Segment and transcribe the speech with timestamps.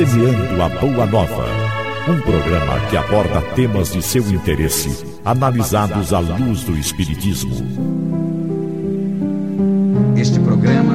[0.00, 1.44] Semeando a Boa Nova.
[2.08, 7.54] Um programa que aborda temas de seu interesse, analisados à luz do Espiritismo.
[10.16, 10.94] Este programa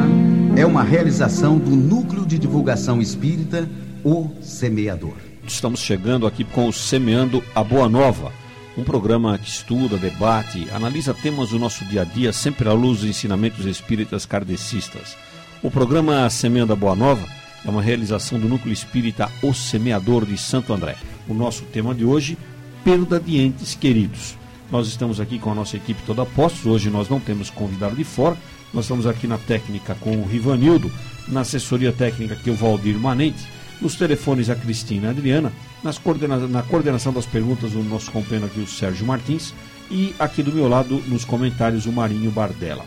[0.57, 3.69] é uma realização do Núcleo de Divulgação Espírita,
[4.03, 5.17] O Semeador.
[5.45, 8.31] Estamos chegando aqui com o Semeando a Boa Nova,
[8.75, 13.01] um programa que estuda, debate, analisa temas do nosso dia a dia, sempre à luz
[13.01, 15.15] dos ensinamentos espíritas kardecistas.
[15.61, 20.37] O programa Semeando a Boa Nova é uma realização do Núcleo Espírita O Semeador de
[20.37, 20.95] Santo André.
[21.27, 22.37] O nosso tema de hoje,
[22.83, 24.37] perda de entes queridos.
[24.71, 26.65] Nós estamos aqui com a nossa equipe toda postos.
[26.65, 28.37] Hoje nós não temos convidado de fora.
[28.73, 30.91] Nós estamos aqui na técnica com o Rivanildo,
[31.27, 33.47] na assessoria técnica aqui o Valdir Manente,
[33.81, 35.51] nos telefones a Cristina a Adriana,
[35.83, 39.53] nas coordena na coordenação das perguntas o nosso companheiro aqui o Sérgio Martins
[39.89, 42.83] e aqui do meu lado nos comentários o Marinho Bardella.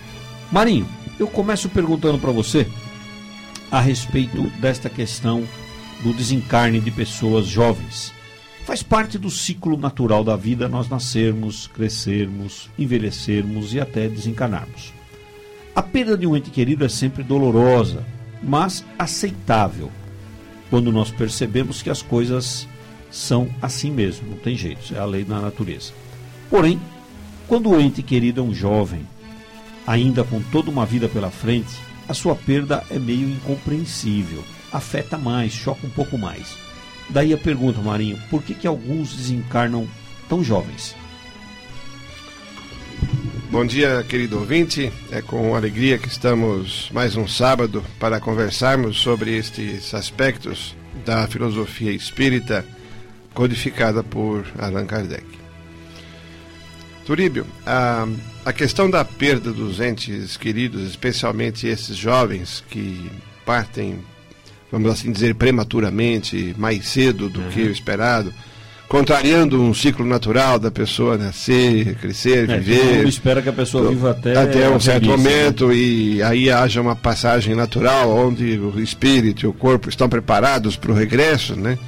[0.53, 0.87] Marinho,
[1.19, 2.67] eu começo perguntando para você
[3.71, 5.47] a respeito desta questão
[6.03, 8.13] do desencarne de pessoas jovens.
[8.65, 14.93] Faz parte do ciclo natural da vida nós nascermos, crescermos, envelhecermos e até desencarnarmos.
[15.75, 18.05] A perda de um ente querido é sempre dolorosa,
[18.43, 19.91] mas aceitável,
[20.71, 22.69] quando nós percebemos que as coisas
[23.11, 25.93] são assim mesmo, não tem jeito, é a lei da natureza.
[26.51, 26.81] Porém,
[27.47, 29.07] quando o ente querido é um jovem,
[29.87, 34.43] ainda com toda uma vida pela frente, a sua perda é meio incompreensível,
[34.73, 36.57] afeta mais, choca um pouco mais.
[37.11, 39.87] Daí a pergunta, Marinho, por que, que alguns desencarnam
[40.29, 40.97] tão jovens?
[43.51, 44.93] Bom dia, querido ouvinte.
[45.11, 51.91] É com alegria que estamos mais um sábado para conversarmos sobre estes aspectos da filosofia
[51.91, 52.65] espírita
[53.33, 55.25] codificada por Allan Kardec.
[57.07, 58.07] Turíbio, a,
[58.49, 63.11] a questão da perda dos entes queridos, especialmente esses jovens que
[63.45, 63.99] partem,
[64.73, 67.51] vamos assim dizer, prematuramente, mais cedo do uhum.
[67.51, 68.33] que o esperado,
[68.89, 73.07] contrariando um ciclo natural da pessoa nascer, crescer, é, viver.
[73.07, 75.75] espera que a pessoa viva até, até um certo momento né?
[75.75, 80.91] e aí haja uma passagem natural onde o espírito e o corpo estão preparados para
[80.91, 81.79] o regresso, né?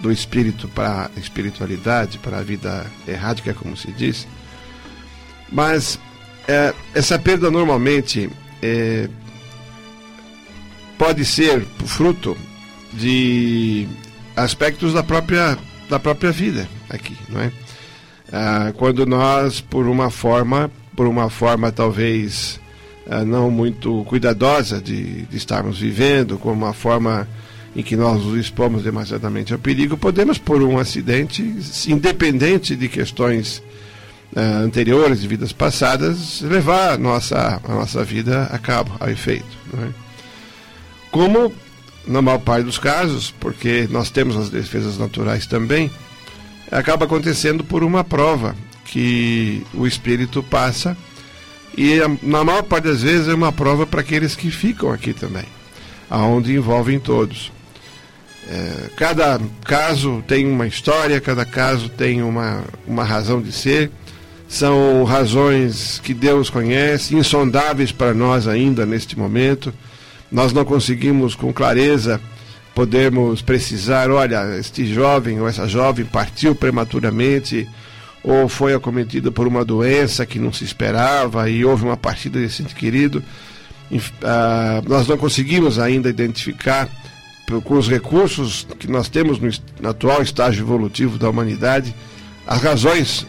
[0.00, 4.24] Do espírito para a espiritualidade, para a vida errática, como se diz.
[5.50, 5.98] Mas
[6.48, 8.30] é, essa perda normalmente
[8.62, 9.08] é,
[10.98, 12.36] pode ser fruto
[12.92, 13.86] de
[14.34, 15.58] aspectos da própria,
[15.88, 17.52] da própria vida aqui, não é?
[18.32, 22.60] Ah, quando nós, por uma forma, por uma forma talvez
[23.08, 27.28] ah, não muito cuidadosa de, de estarmos vivendo, com uma forma
[27.74, 31.42] em que nós nos expomos demasiadamente ao perigo, podemos, por um acidente,
[31.86, 33.62] independente de questões
[34.34, 39.46] uh, anteriores, de vidas passadas, levar a nossa, a nossa vida a cabo, a efeito.
[39.82, 39.88] É?
[41.10, 41.52] Como,
[42.06, 45.90] na maior parte dos casos, porque nós temos as defesas naturais também,
[46.70, 48.54] acaba acontecendo por uma prova
[48.84, 50.96] que o espírito passa
[51.76, 55.44] e na maior parte das vezes é uma prova para aqueles que ficam aqui também,
[56.08, 57.52] aonde envolvem todos.
[58.48, 63.90] É, cada caso tem uma história, cada caso tem uma, uma razão de ser
[64.48, 69.72] são razões que Deus conhece, insondáveis para nós ainda neste momento.
[70.30, 72.20] Nós não conseguimos com clareza
[72.74, 77.66] podermos precisar, olha, este jovem ou essa jovem partiu prematuramente
[78.22, 82.62] ou foi acometida por uma doença que não se esperava e houve uma partida desse
[82.62, 83.22] ente querido.
[84.22, 86.88] Ah, nós não conseguimos ainda identificar
[87.64, 91.94] com os recursos que nós temos no atual estágio evolutivo da humanidade
[92.46, 93.26] as razões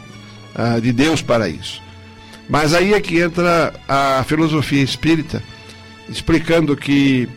[0.58, 1.82] ah, de Deus para isso.
[2.50, 5.44] Mas aí é que entra a filosofia espírita,
[6.10, 7.30] explicando que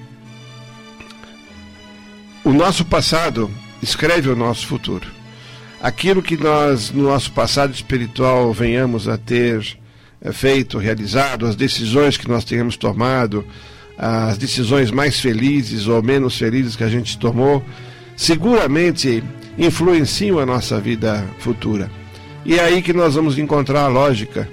[2.44, 3.50] o nosso passado
[3.82, 5.06] escreve o nosso futuro.
[5.82, 9.66] Aquilo que nós, no nosso passado espiritual, venhamos a ter
[10.22, 13.44] eh, feito, realizado, as decisões que nós tenhamos tomado,
[13.98, 17.64] as decisões mais felizes ou menos felizes que a gente tomou,
[18.16, 19.22] seguramente
[19.58, 21.99] influenciam a nossa vida futura.
[22.44, 24.48] E é aí que nós vamos encontrar a lógica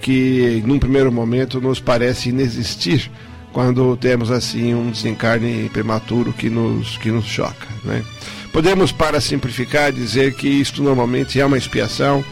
[0.00, 3.10] que, num primeiro momento, nos parece inexistir
[3.52, 7.66] quando temos assim um desencarne prematuro que nos, que nos choca.
[7.84, 8.04] Né?
[8.52, 12.24] Podemos, para simplificar, dizer que isto normalmente é uma expiação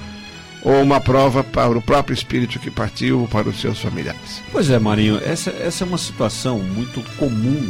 [0.62, 4.42] ou uma prova para o próprio espírito que partiu ou para os seus familiares.
[4.52, 7.68] Pois é, Marinho, essa, essa é uma situação muito comum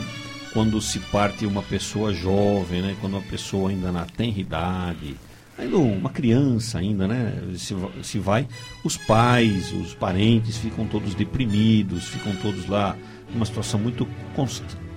[0.53, 2.97] quando se parte uma pessoa jovem, né?
[3.01, 5.17] quando uma pessoa ainda na tenra idade
[5.63, 7.33] ainda uma criança ainda, né?
[7.57, 8.47] Se, se vai,
[8.85, 12.97] os pais, os parentes ficam todos deprimidos, ficam todos lá
[13.33, 14.07] numa situação muito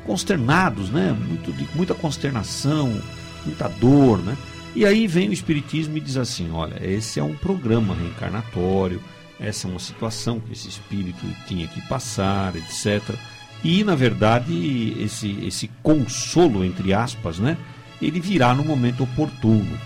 [0.05, 1.11] consternados, né?
[1.13, 3.01] Muito, de, muita consternação,
[3.45, 4.37] muita dor, né?
[4.75, 9.01] E aí vem o Espiritismo e diz assim: olha, esse é um programa reencarnatório,
[9.39, 13.15] essa é uma situação que esse espírito tinha que passar, etc.
[13.63, 17.57] E, na verdade, esse, esse consolo, entre aspas, né?
[18.01, 19.77] Ele virá no momento oportuno.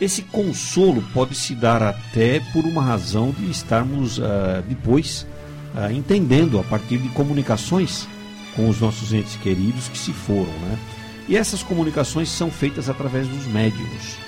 [0.00, 5.26] Esse consolo pode se dar até por uma razão de estarmos uh, depois
[5.74, 8.08] uh, entendendo a partir de comunicações
[8.56, 10.78] com os nossos entes queridos que se foram, né?
[11.28, 14.18] E essas comunicações são feitas através dos médiums.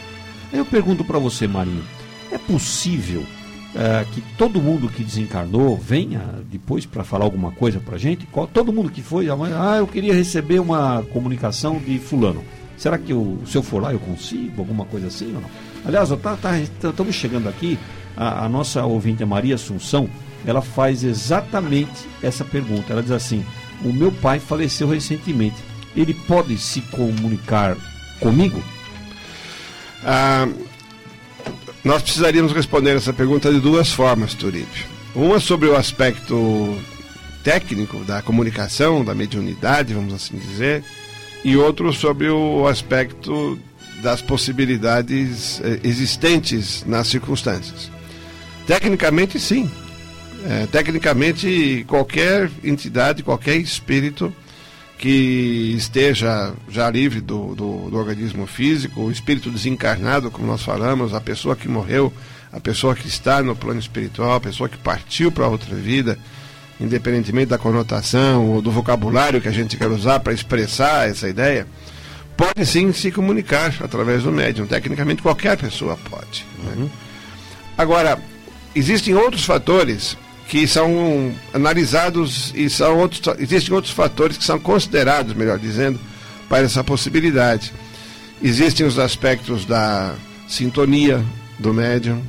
[0.52, 1.82] Eu pergunto para você, Marinho,
[2.30, 7.98] é possível uh, que todo mundo que desencarnou venha depois para falar alguma coisa para
[7.98, 8.28] gente?
[8.52, 12.42] Todo mundo que foi, ah, eu queria receber uma comunicação de fulano.
[12.76, 15.50] Será que eu, se eu for lá eu consigo alguma coisa assim ou não?
[15.84, 17.78] Aliás, tá, tá, estamos chegando aqui,
[18.16, 20.08] a, a nossa ouvinte Maria Assunção,
[20.46, 22.92] ela faz exatamente essa pergunta.
[22.92, 23.44] Ela diz assim:
[23.84, 25.56] O meu pai faleceu recentemente.
[25.96, 27.76] Ele pode se comunicar
[28.18, 28.62] comigo?
[30.04, 30.48] Ah,
[31.84, 34.68] nós precisaríamos responder essa pergunta de duas formas, Turip.
[35.14, 36.76] Uma sobre o aspecto
[37.44, 40.82] técnico da comunicação, da mediunidade, vamos assim dizer,
[41.44, 43.58] e outro sobre o aspecto
[44.02, 47.90] das possibilidades eh, existentes nas circunstâncias.
[48.66, 49.70] Tecnicamente, sim.
[50.46, 54.34] É, tecnicamente, qualquer entidade, qualquer espírito
[54.98, 61.14] que esteja já livre do, do, do, organismo físico, o espírito desencarnado, como nós falamos,
[61.14, 62.12] a pessoa que morreu,
[62.52, 66.18] a pessoa que está no plano espiritual, a pessoa que partiu para outra vida,
[66.80, 71.66] independentemente da conotação ou do vocabulário que a gente quer usar para expressar essa ideia,
[72.36, 74.66] pode sim se comunicar através do médium.
[74.66, 76.44] Tecnicamente, qualquer pessoa pode.
[76.62, 76.72] Né?
[76.76, 76.90] Uhum.
[77.76, 78.18] Agora,
[78.74, 80.16] existem outros fatores
[80.48, 85.98] que são analisados e são outros, existem outros fatores que são considerados, melhor dizendo,
[86.48, 87.72] para essa possibilidade.
[88.42, 90.14] Existem os aspectos da
[90.46, 91.24] sintonia
[91.58, 92.22] do médium,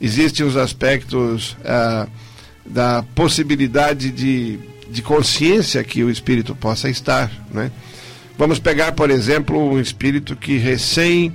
[0.00, 2.08] existem os aspectos ah,
[2.68, 4.58] da possibilidade de,
[4.90, 7.30] de consciência que o espírito possa estar.
[7.50, 7.70] Né?
[8.38, 11.34] Vamos pegar, por exemplo, um espírito que recém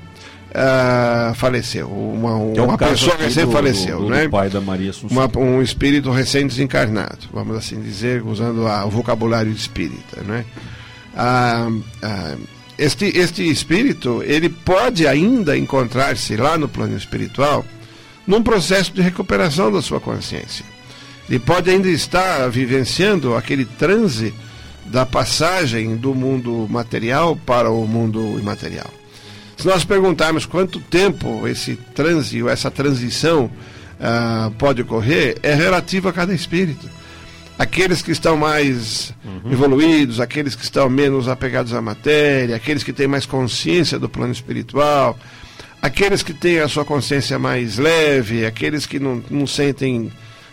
[0.52, 1.88] uh, faleceu.
[1.88, 4.28] Uma, é uma pessoa recém do, faleceu, do, do né?
[4.28, 9.52] pai da Maria Uma, um espírito recém desencarnado, vamos assim dizer, usando a, o vocabulário
[9.52, 10.46] espírita, né?
[11.14, 12.42] Uh, uh,
[12.78, 17.66] este, este espírito, ele pode ainda encontrar-se lá no plano espiritual
[18.26, 20.66] num processo de recuperação da sua consciência.
[21.32, 24.34] Ele pode ainda estar vivenciando aquele transe
[24.88, 28.90] da passagem do mundo material para o mundo imaterial.
[29.56, 36.14] Se nós perguntarmos quanto tempo esse transe, essa transição uh, pode ocorrer, é relativo a
[36.14, 36.90] cada espírito.
[37.58, 39.54] Aqueles que estão mais uhum.
[39.54, 44.34] evoluídos, aqueles que estão menos apegados à matéria, aqueles que têm mais consciência do plano
[44.34, 45.18] espiritual,
[45.82, 50.12] aqueles que têm a sua consciência mais leve, aqueles que não, não sentem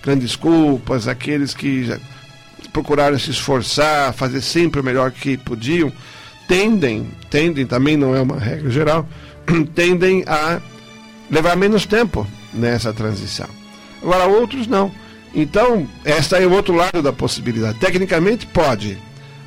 [0.08, 1.94] grandes culpas, aqueles que
[2.72, 5.92] procuraram se esforçar, fazer sempre o melhor que podiam
[6.48, 9.06] tendem, tendem, também não é uma regra geral,
[9.74, 10.60] tendem a
[11.30, 13.48] levar menos tempo nessa transição.
[14.00, 14.90] Agora, outros não.
[15.34, 17.78] Então, esta é o outro lado da possibilidade.
[17.78, 18.96] Tecnicamente, pode.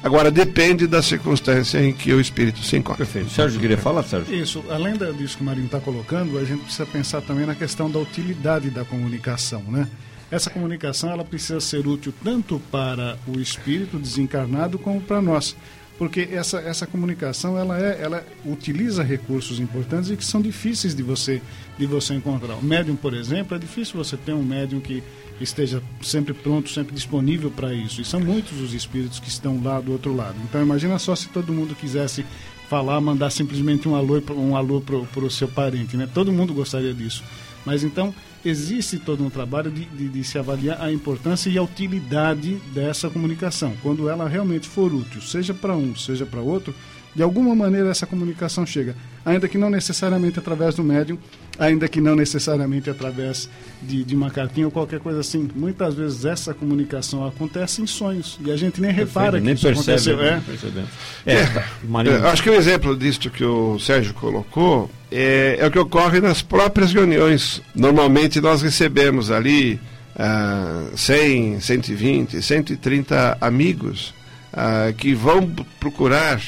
[0.04, 3.04] Agora, depende da circunstância em que o espírito se encontra.
[3.04, 3.32] Perfeito.
[3.32, 4.36] Sérgio, queria falar, Sérgio?
[4.36, 4.64] Isso.
[4.70, 7.98] Além disso que o Marinho está colocando, a gente precisa pensar também na questão da
[7.98, 9.88] utilidade da comunicação, né?
[10.32, 15.56] Essa comunicação ela precisa ser útil tanto para o espírito desencarnado como para nós
[16.02, 21.04] porque essa, essa comunicação ela, é, ela utiliza recursos importantes e que são difíceis de
[21.04, 21.40] você,
[21.78, 22.56] de você encontrar.
[22.56, 25.04] O médium, por exemplo, é difícil você ter um médium que
[25.40, 28.02] esteja sempre pronto, sempre disponível para isso.
[28.02, 30.38] E são muitos os espíritos que estão lá do outro lado.
[30.44, 32.26] Então imagina só se todo mundo quisesse
[32.68, 36.10] falar, mandar simplesmente um alô, um alô para o seu parente, né?
[36.12, 37.24] Todo mundo gostaria disso.
[37.64, 38.12] Mas então
[38.44, 43.10] existe todo um trabalho de, de, de, se avaliar a importância e a utilidade dessa
[43.10, 43.74] comunicação.
[43.82, 46.74] Quando ela realmente for útil, seja para um, seja para outro,
[47.16, 51.18] de alguma maneira essa comunicação chega, ainda que não necessariamente através do médium,
[51.60, 53.50] ainda que não necessariamente através
[53.82, 55.50] de, de uma cartinha ou qualquer coisa assim.
[55.56, 59.74] Muitas vezes essa comunicação acontece em sonhos e a gente nem repara Perfeito, que nem
[59.74, 60.72] isso percebe, aconteceu.
[60.72, 60.88] Né?
[61.26, 61.34] É.
[61.34, 65.80] É, é, acho que o exemplo disto que o Sérgio colocou é, é o que
[65.80, 67.62] ocorre nas próprias reuniões.
[67.76, 69.80] Normalmente nós recebemos ali
[70.16, 74.14] ah, 100, 120, 130 amigos
[74.54, 75.48] ah, que vão
[75.80, 76.40] procurar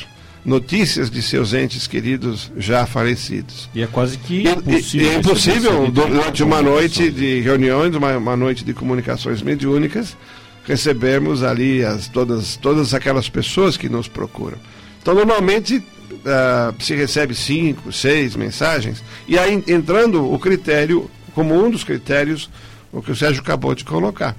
[0.45, 3.69] notícias de seus entes queridos já falecidos.
[3.73, 5.11] E é quase que impossível.
[5.11, 10.17] é impossível, durante uma noite de reuniões, uma, uma noite de comunicações mediúnicas,
[10.65, 14.57] recebermos ali as, todas, todas aquelas pessoas que nos procuram.
[15.01, 21.69] Então, normalmente, uh, se recebe cinco, seis mensagens, e aí entrando o critério, como um
[21.69, 22.49] dos critérios,
[22.91, 24.35] o que o Sérgio acabou de colocar.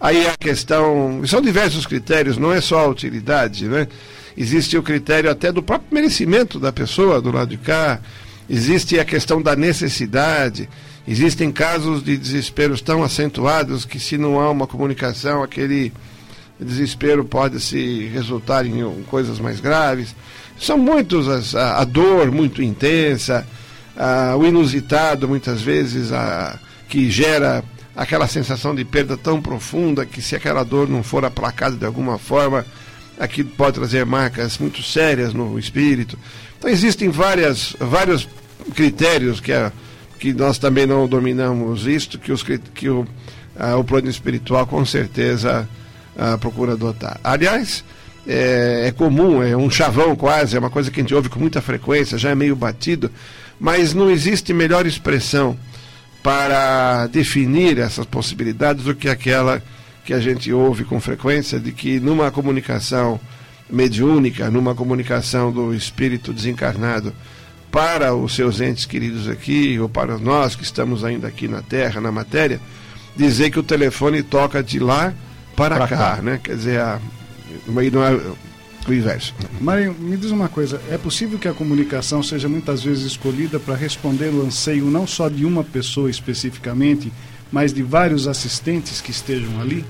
[0.00, 1.22] Aí a questão.
[1.26, 3.88] São diversos critérios, não é só a utilidade, né?
[4.36, 8.00] Existe o critério até do próprio merecimento da pessoa do lado de cá,
[8.48, 10.68] existe a questão da necessidade,
[11.06, 15.92] existem casos de desesperos tão acentuados que, se não há uma comunicação, aquele
[16.58, 20.14] desespero pode se resultar em coisas mais graves.
[20.58, 23.46] São muitos, a, a dor muito intensa,
[23.96, 26.58] a, o inusitado, muitas vezes, a,
[26.88, 27.62] que gera
[27.94, 32.16] aquela sensação de perda tão profunda que se aquela dor não for aplacada de alguma
[32.16, 32.64] forma,
[33.18, 36.18] aquilo pode trazer marcas muito sérias no espírito.
[36.58, 38.28] Então existem várias, vários
[38.74, 39.72] critérios que, é,
[40.18, 43.06] que nós também não dominamos isto, que, os, que o,
[43.78, 45.68] o plano espiritual com certeza
[46.40, 47.20] procura adotar.
[47.22, 47.84] Aliás,
[48.26, 51.40] é, é, comum, é um chavão quase, é uma coisa que a gente ouve com
[51.40, 53.10] muita frequência, já é meio batido,
[53.58, 55.56] mas não existe melhor expressão
[56.22, 59.62] para definir essas possibilidades do que aquela
[60.08, 63.20] que a gente ouve com frequência de que numa comunicação
[63.68, 67.12] mediúnica, numa comunicação do espírito desencarnado
[67.70, 72.00] para os seus entes queridos aqui ou para nós que estamos ainda aqui na Terra,
[72.00, 72.58] na matéria,
[73.14, 75.12] dizer que o telefone toca de lá
[75.54, 76.40] para, cá, cá, né?
[76.42, 76.98] Quer dizer, a,
[77.66, 78.14] não é
[78.88, 79.34] o inverso.
[79.60, 83.74] Marinho, me diz uma coisa: é possível que a comunicação seja muitas vezes escolhida para
[83.74, 87.12] responder o anseio não só de uma pessoa especificamente,
[87.52, 89.84] mas de vários assistentes que estejam ali?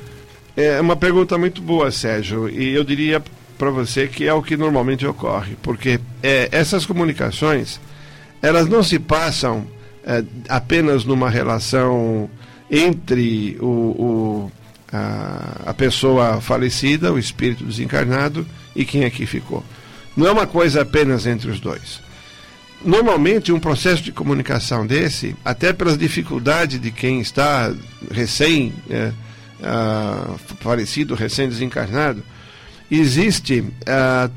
[0.61, 3.23] É uma pergunta muito boa, Sérgio, e eu diria
[3.57, 7.81] para você que é o que normalmente ocorre, porque é, essas comunicações
[8.43, 9.65] elas não se passam
[10.05, 12.29] é, apenas numa relação
[12.69, 14.53] entre o, o
[14.93, 19.63] a, a pessoa falecida, o espírito desencarnado, e quem aqui ficou.
[20.17, 22.01] Não é uma coisa apenas entre os dois.
[22.85, 27.73] Normalmente, um processo de comunicação desse, até pelas dificuldades de quem está
[28.11, 29.13] recém é,
[30.61, 32.23] falecido, recém-desencarnado,
[32.91, 33.65] existe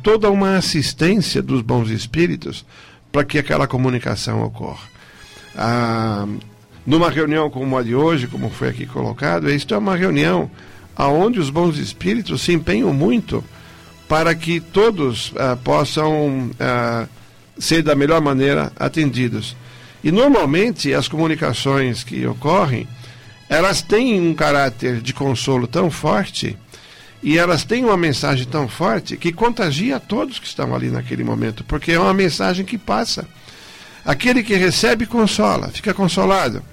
[0.01, 2.65] toda uma assistência dos bons espíritos
[3.11, 4.87] para que aquela comunicação ocorra.
[6.85, 10.49] numa reunião como a de hoje, como foi aqui colocado, isto é uma reunião
[10.97, 13.43] onde os bons espíritos se empenham muito
[14.11, 17.07] para que todos uh, possam uh,
[17.57, 19.55] ser da melhor maneira atendidos.
[20.03, 22.85] E normalmente as comunicações que ocorrem,
[23.51, 26.57] elas têm um caráter de consolo tão forte
[27.21, 31.61] e elas têm uma mensagem tão forte que contagia todos que estão ali naquele momento,
[31.65, 33.27] porque é uma mensagem que passa.
[34.05, 36.63] Aquele que recebe consola, fica consolado.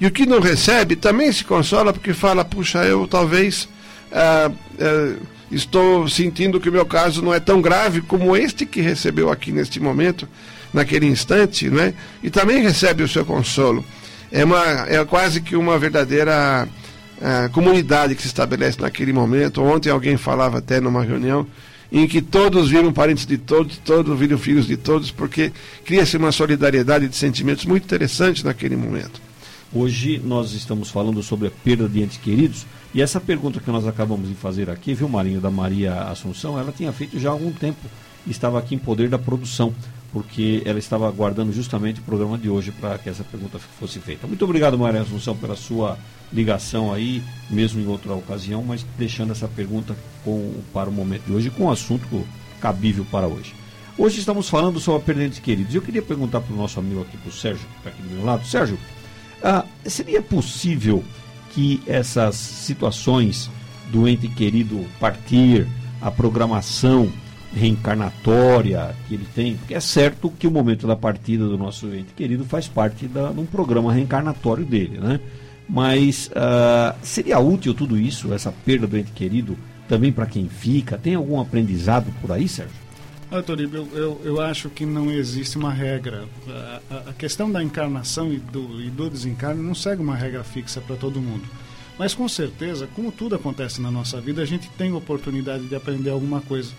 [0.00, 3.68] E o que não recebe também se consola porque fala: puxa, eu talvez
[4.12, 5.16] ah, ah,
[5.50, 9.50] estou sentindo que o meu caso não é tão grave como este que recebeu aqui
[9.50, 10.28] neste momento,
[10.72, 11.92] naquele instante, né?
[12.22, 13.84] E também recebe o seu consolo.
[14.34, 16.68] É, uma, é quase que uma verdadeira
[17.18, 19.62] uh, comunidade que se estabelece naquele momento.
[19.62, 21.46] Ontem alguém falava até numa reunião
[21.92, 25.52] em que todos viram parentes de todos, todos viram filhos de todos, porque
[25.84, 29.22] cria-se uma solidariedade de sentimentos muito interessante naquele momento.
[29.72, 33.86] Hoje nós estamos falando sobre a perda de entes queridos e essa pergunta que nós
[33.86, 37.52] acabamos de fazer aqui, viu, Marinho, da Maria Assunção, ela tinha feito já há algum
[37.52, 37.88] tempo
[38.26, 39.74] estava aqui em poder da produção,
[40.14, 44.28] porque ela estava aguardando justamente o programa de hoje para que essa pergunta fosse feita.
[44.28, 45.98] Muito obrigado, Maria Assunção, pela sua
[46.32, 51.32] ligação aí, mesmo em outra ocasião, mas deixando essa pergunta com, para o momento de
[51.32, 52.24] hoje, com um assunto
[52.60, 53.56] cabível para hoje.
[53.98, 55.74] Hoje estamos falando sobre de queridos.
[55.74, 58.14] Eu queria perguntar para o nosso amigo aqui, para o Sérgio, que está aqui do
[58.14, 58.46] meu lado.
[58.46, 58.78] Sérgio,
[59.42, 61.02] ah, seria possível
[61.50, 63.50] que essas situações
[63.90, 65.66] do ente querido partir,
[66.00, 67.12] a programação
[67.54, 72.12] reencarnatória que ele tem, porque é certo que o momento da partida do nosso ente
[72.14, 75.20] querido faz parte da, de um programa reencarnatório dele, né?
[75.68, 79.56] Mas uh, seria útil tudo isso, essa perda do ente querido,
[79.88, 80.98] também para quem fica?
[80.98, 82.84] Tem algum aprendizado por aí, Sérgio?
[83.42, 86.24] Toribio, eu, eu, eu, acho que não existe uma regra.
[86.48, 90.80] A, a, questão da encarnação e do, e do desencarne não segue uma regra fixa
[90.80, 91.42] para todo mundo.
[91.98, 96.10] Mas com certeza, como tudo acontece na nossa vida, a gente tem oportunidade de aprender
[96.10, 96.72] alguma coisa.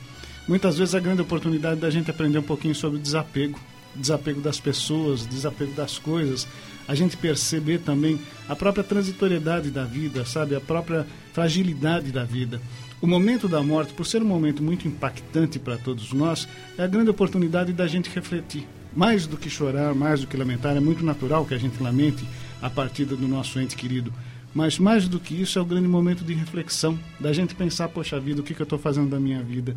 [0.47, 3.59] Muitas vezes a grande oportunidade da gente aprender um pouquinho sobre desapego,
[3.95, 6.47] desapego das pessoas, desapego das coisas,
[6.87, 12.61] a gente perceber também a própria transitoriedade da vida, sabe, a própria fragilidade da vida.
[13.01, 16.47] O momento da morte, por ser um momento muito impactante para todos nós,
[16.77, 18.67] é a grande oportunidade da gente refletir.
[18.95, 22.23] Mais do que chorar, mais do que lamentar, é muito natural que a gente lamente
[22.61, 24.13] a partida do nosso ente querido.
[24.53, 28.19] Mas mais do que isso, é o grande momento de reflexão, da gente pensar, poxa
[28.19, 29.75] vida, o que, que eu estou fazendo da minha vida?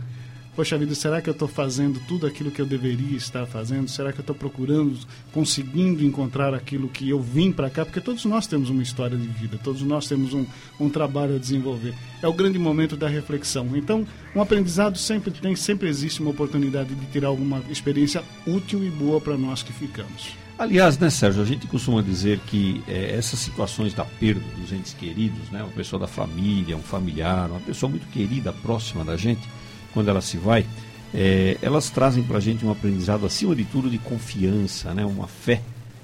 [0.58, 3.88] Poxa vida, será que eu estou fazendo tudo aquilo que eu deveria estar fazendo?
[3.88, 4.98] Será que eu estou procurando,
[5.30, 7.84] conseguindo encontrar aquilo que eu vim para cá?
[7.84, 10.44] Porque todos nós temos uma história de vida, todos nós temos um,
[10.80, 11.94] um trabalho a desenvolver.
[12.20, 13.68] É o grande momento da reflexão.
[13.76, 18.90] Então, um aprendizado sempre tem, sempre existe uma oportunidade de tirar alguma experiência útil e
[18.90, 20.32] boa para nós que ficamos.
[20.58, 24.92] Aliás, né, Sérgio, a gente costuma dizer que é, essas situações da perda dos entes
[24.92, 29.48] queridos, né, uma pessoa da família, um familiar, uma pessoa muito querida, próxima da gente,
[29.92, 30.66] quando ela se vai,
[31.14, 35.04] é, elas trazem para a gente um aprendizado, acima de tudo, de confiança, né?
[35.04, 35.62] uma fé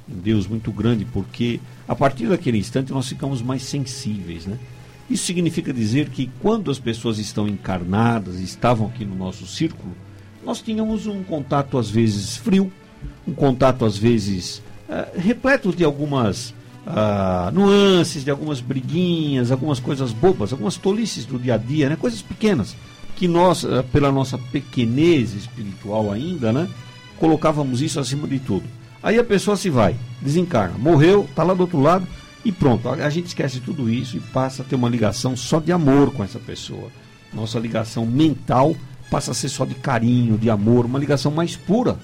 [0.09, 4.47] em Deus muito grande, porque a partir daquele instante nós ficamos mais sensíveis.
[4.47, 4.59] Né?
[5.09, 9.95] Isso significa dizer que quando as pessoas estão encarnadas, estavam aqui no nosso círculo,
[10.45, 12.71] nós tínhamos um contato às vezes frio,
[13.27, 16.51] um contato às vezes uh, repleto de algumas
[16.87, 21.97] uh, nuances, de algumas briguinhas, algumas coisas bobas, algumas tolices do dia a dia, né?
[21.97, 22.77] coisas pequenas
[23.17, 26.69] que nós, eh, pela nossa pequenez espiritual ainda, né,
[27.19, 28.65] colocávamos isso acima de tudo.
[29.03, 32.07] Aí a pessoa se vai, desencarna, morreu, está lá do outro lado
[32.45, 32.89] e pronto.
[32.89, 36.25] A, gente esquece tudo isso e passa a ter uma ligação só de amor com
[36.25, 36.89] essa pessoa.
[37.33, 38.75] Nossa ligação mental
[39.11, 41.99] passa a ser só de carinho, de amor, uma ligação mais pura.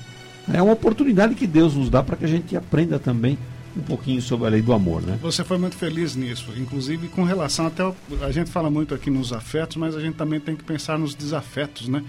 [0.52, 3.38] É uma oportunidade que Deus nos dá para que a gente aprenda também
[3.76, 5.18] um pouquinho sobre a lei do amor, né?
[5.22, 7.82] Você foi muito feliz nisso, inclusive com relação até
[8.22, 11.14] a gente fala muito aqui nos afetos, mas a gente também tem que pensar nos
[11.14, 12.04] desafetos, né?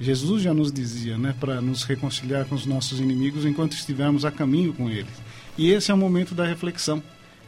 [0.00, 4.30] Jesus já nos dizia, né, para nos reconciliar com os nossos inimigos enquanto estivermos a
[4.30, 5.12] caminho com eles.
[5.56, 7.02] E esse é o momento da reflexão.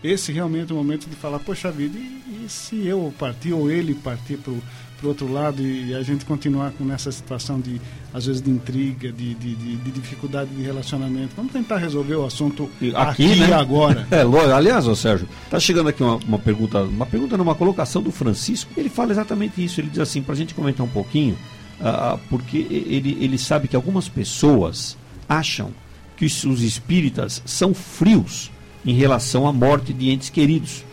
[0.04, 3.70] Esse realmente é o momento de falar, poxa vida, e, e se eu partir ou
[3.70, 4.52] ele partir para
[4.96, 7.80] para o outro lado e a gente continuar com essa situação de,
[8.12, 11.30] às vezes, de intriga, de, de, de, de dificuldade de relacionamento.
[11.36, 13.48] Vamos tentar resolver o assunto aqui, aqui né?
[13.48, 14.06] e agora.
[14.16, 14.52] É, lógico.
[14.52, 18.70] Aliás, ô Sérgio, está chegando aqui uma, uma pergunta, uma pergunta numa colocação do Francisco.
[18.76, 19.80] Ele fala exatamente isso.
[19.80, 21.36] Ele diz assim, para a gente comentar um pouquinho,
[21.80, 24.96] uh, porque ele, ele sabe que algumas pessoas
[25.28, 25.70] acham
[26.16, 28.50] que os, os espíritas são frios
[28.84, 30.84] em relação à morte de entes queridos,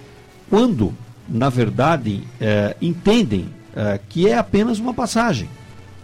[0.49, 0.93] quando,
[1.29, 5.49] na verdade, uh, entendem é, que é apenas uma passagem.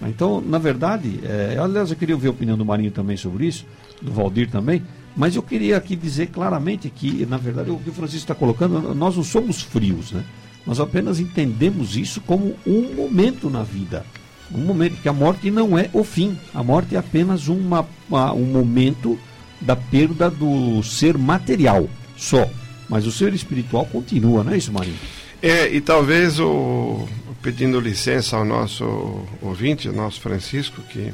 [0.02, 3.66] Então, na verdade, é, aliás, eu queria ouvir a opinião do Marinho também sobre isso,
[4.02, 4.82] do Valdir também,
[5.16, 8.94] mas eu queria aqui dizer claramente que, na verdade, o que o Francisco está colocando,
[8.96, 10.24] nós não somos frios, né?
[10.66, 14.06] Nós apenas entendemos isso como um momento na vida.
[14.54, 16.38] Um momento que a morte não é o fim.
[16.54, 19.18] A morte é apenas uma, uma um momento
[19.62, 22.48] da perda do ser material só.
[22.88, 24.98] Mas o ser espiritual continua, não é isso, Marinho?
[25.42, 27.08] É, e talvez o,
[27.42, 31.12] pedindo licença ao nosso ouvinte, ao nosso Francisco, que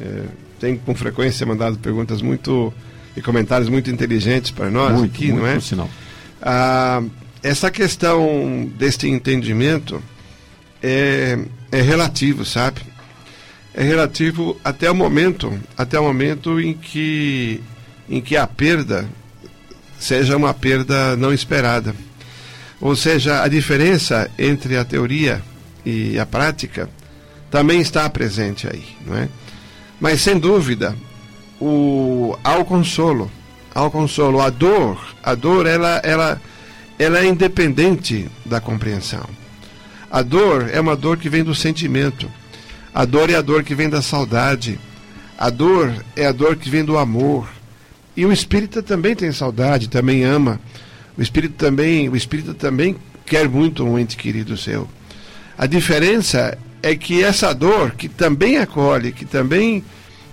[0.00, 0.22] é,
[0.58, 2.72] tem com frequência mandado perguntas muito
[3.16, 5.60] e comentários muito inteligentes para nós muito, aqui, muito, não é?
[5.60, 5.90] Sinal.
[6.42, 7.02] Ah,
[7.42, 10.02] essa questão deste entendimento
[10.82, 11.38] é,
[11.70, 12.80] é relativo, sabe?
[13.72, 17.60] É relativo até o momento, até o momento em que
[18.08, 19.08] em que a perda
[19.98, 21.94] seja uma perda não esperada.
[22.80, 25.42] Ou seja, a diferença entre a teoria
[25.84, 26.88] e a prática
[27.50, 29.28] também está presente aí, não é?
[30.00, 30.96] Mas sem dúvida,
[31.60, 33.30] o ao consolo,
[33.74, 36.40] ao consolo, a dor, a dor ela ela
[36.98, 39.24] ela é independente da compreensão.
[40.10, 42.30] A dor é uma dor que vem do sentimento.
[42.94, 44.78] A dor é a dor que vem da saudade.
[45.36, 47.48] A dor é a dor que vem do amor.
[48.16, 50.60] E o espírita também tem saudade, também ama.
[51.16, 54.88] O espírito também, o espírito também quer muito um ente querido seu.
[55.56, 59.84] A diferença é que essa dor, que também acolhe, que também,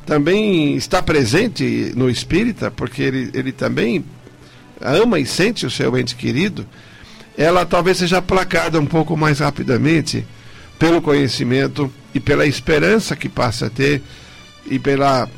[0.06, 4.04] também está presente no espírita, porque ele, ele também
[4.82, 6.65] ama e sente o seu ente querido,
[7.38, 10.26] ela talvez seja aplacada um pouco mais rapidamente
[10.78, 14.02] pelo conhecimento e pela esperança que passa a ter
[14.65, 15.30] e pela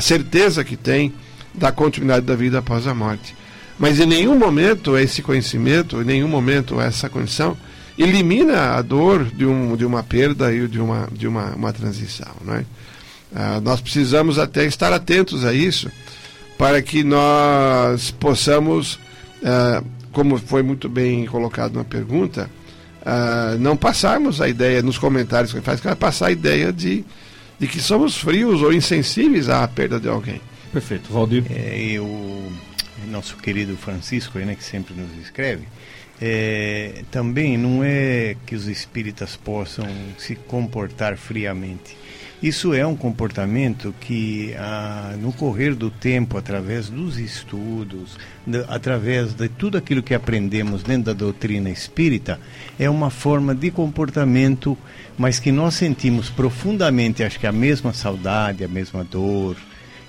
[0.00, 1.14] certeza que tem
[1.54, 3.37] da continuidade da vida após a morte.
[3.78, 7.56] Mas em nenhum momento esse conhecimento, em nenhum momento essa condição
[7.96, 12.32] elimina a dor de, um, de uma perda e de uma, de uma, uma transição.
[12.44, 12.64] Né?
[13.34, 15.90] Ah, nós precisamos até estar atentos a isso
[16.56, 18.98] para que nós possamos,
[19.44, 22.48] ah, como foi muito bem colocado na pergunta,
[23.04, 27.04] ah, não passarmos a ideia nos comentários que faz, passar a ideia de,
[27.58, 30.40] de que somos frios ou insensíveis à perda de alguém.
[30.72, 31.12] Perfeito.
[31.12, 31.44] Valdir?
[31.50, 32.50] É, o
[33.06, 35.66] nosso querido Francisco, né, que sempre nos escreve,
[36.20, 41.96] é, também não é que os espíritas possam se comportar friamente,
[42.40, 49.34] Isso é um comportamento que, ah, no correr do tempo, através dos estudos, de, através
[49.34, 52.38] de tudo aquilo que aprendemos dentro da doutrina espírita,
[52.78, 54.78] é uma forma de comportamento,
[55.16, 59.56] mas que nós sentimos profundamente, acho que a mesma saudade, a mesma dor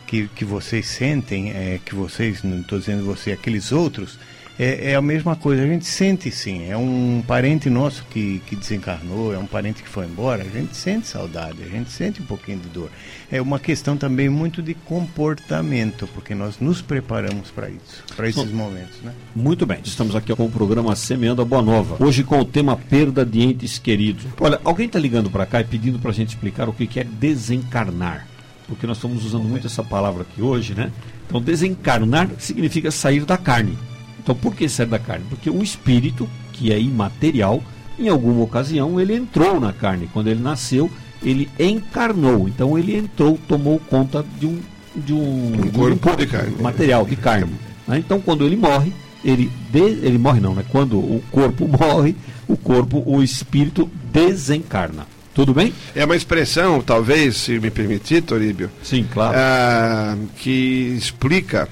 [0.09, 4.17] que, que vocês sentem, é, que vocês, não estou dizendo você, aqueles outros,
[4.57, 5.61] é, é, a mesma coisa.
[5.61, 6.67] A gente sente sim.
[6.67, 10.41] É um parente nosso que, que desencarnou, é um parente que foi embora.
[10.41, 12.89] A gente sente saudade, a gente sente um pouquinho de dor.
[13.31, 18.51] É uma questão também muito de comportamento, porque nós nos preparamos para isso, para esses
[18.51, 18.99] momentos.
[19.03, 19.13] Né?
[19.35, 19.77] Muito bem.
[19.83, 22.03] Estamos aqui com o programa Semeando a Boa Nova.
[22.03, 24.25] Hoje com o tema perda de entes queridos.
[24.39, 27.03] Olha, alguém está ligando para cá e pedindo para a gente explicar o que é
[27.03, 28.28] desencarnar.
[28.69, 30.91] Porque nós estamos usando muito essa palavra aqui hoje, né?
[31.27, 33.77] Então, desencarnar significa sair da carne.
[34.21, 35.25] Então, por que sair da carne?
[35.29, 37.61] Porque o espírito, que é imaterial,
[37.97, 40.09] em alguma ocasião ele entrou na carne.
[40.13, 40.89] Quando ele nasceu,
[41.21, 42.47] ele encarnou.
[42.47, 44.59] Então, ele entrou, tomou conta de um
[44.95, 47.53] de um, um corpo de, de carne, material de carne.
[47.87, 47.99] Né?
[47.99, 50.63] Então, quando ele morre, ele de, ele morre não, né?
[50.69, 52.15] Quando o corpo morre,
[52.47, 55.05] o corpo, o espírito desencarna.
[55.33, 55.73] Tudo bem?
[55.95, 58.69] É uma expressão, talvez, se me permitir, Toríbio.
[58.83, 59.37] Sim, claro.
[59.37, 61.69] Ah, que explica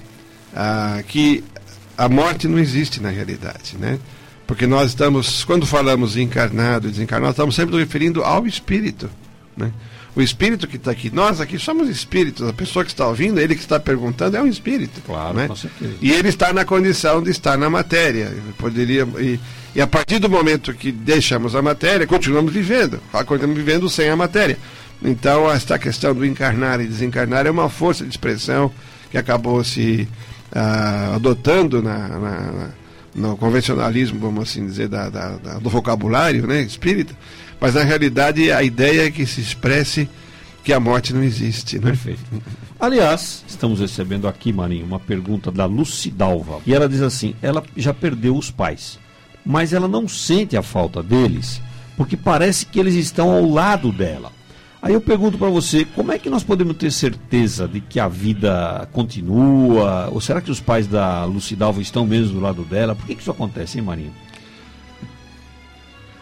[0.56, 1.44] ah, que
[1.98, 4.00] a morte não existe na realidade, né?
[4.46, 9.10] Porque nós estamos, quando falamos encarnado e desencarnado, estamos sempre referindo ao espírito,
[9.56, 9.72] né?
[10.18, 13.54] O espírito que está aqui, nós aqui somos espíritos, a pessoa que está ouvindo, ele
[13.54, 15.00] que está perguntando é um espírito.
[15.06, 15.48] Claro, né?
[15.48, 15.94] com certeza.
[16.02, 18.36] E ele está na condição de estar na matéria.
[18.58, 19.40] Poderia, e,
[19.76, 24.16] e, a partir do momento que deixamos a matéria, continuamos vivendo, continuamos vivendo sem a
[24.16, 24.58] matéria.
[25.04, 28.72] Então, esta questão do encarnar e desencarnar é uma força de expressão
[29.12, 30.08] que acabou se
[30.52, 32.70] ah, adotando na, na,
[33.18, 37.16] no convencionalismo, vamos assim dizer, da, da, da, do vocabulário né, espírita,
[37.60, 40.08] mas na realidade a ideia é que se expresse
[40.64, 41.78] que a morte não existe.
[41.78, 41.86] Né?
[41.86, 42.22] Perfeito.
[42.80, 46.60] Aliás, estamos recebendo aqui, Marinho, uma pergunta da Lucidalva.
[46.66, 49.00] E ela diz assim: ela já perdeu os pais,
[49.46, 51.62] mas ela não sente a falta deles,
[51.96, 54.32] porque parece que eles estão ao lado dela.
[54.82, 58.08] Aí eu pergunto para você, como é que nós podemos ter certeza de que a
[58.08, 60.10] vida continua?
[60.12, 62.96] Ou será que os pais da Lucidalva estão mesmo do lado dela?
[62.96, 64.14] Por que, que isso acontece, hein, Marinho?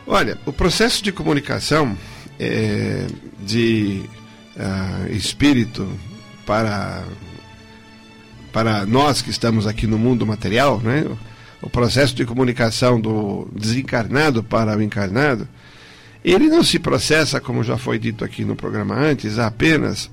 [0.07, 1.97] Olha, o processo de comunicação
[2.39, 3.07] é,
[3.41, 4.03] de
[4.55, 5.87] uh, espírito
[6.45, 7.03] para,
[8.53, 11.05] para nós que estamos aqui no mundo material, né?
[11.61, 15.47] o processo de comunicação do desencarnado para o encarnado,
[16.33, 20.09] ele não se processa, como já foi dito aqui no programa antes, apenas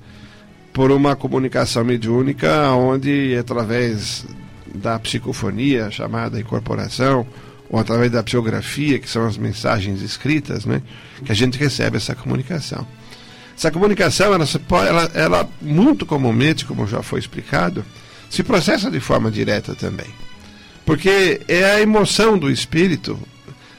[0.71, 4.25] por uma comunicação mediúnica onde, através
[4.73, 7.25] da psicofonia, chamada incorporação,
[7.69, 10.81] ou através da psicografia, que são as mensagens escritas, né,
[11.25, 12.85] que a gente recebe essa comunicação.
[13.55, 14.45] Essa comunicação, ela,
[14.87, 17.85] ela, ela muito comumente, como já foi explicado,
[18.29, 20.07] se processa de forma direta também.
[20.85, 23.17] Porque é a emoção do espírito,